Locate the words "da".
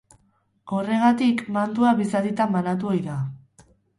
3.11-3.21